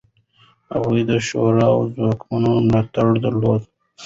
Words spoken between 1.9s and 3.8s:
ځواکونو ملاتړ درلود.